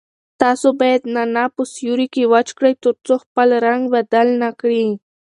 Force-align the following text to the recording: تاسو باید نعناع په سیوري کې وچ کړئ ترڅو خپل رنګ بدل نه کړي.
تاسو 0.41 0.67
باید 0.79 1.01
نعناع 1.15 1.47
په 1.55 1.63
سیوري 1.73 2.07
کې 2.13 2.29
وچ 2.33 2.47
کړئ 2.57 2.73
ترڅو 2.83 3.13
خپل 3.23 3.47
رنګ 3.67 3.81
بدل 3.95 4.27
نه 4.41 4.49
کړي. 4.59 4.85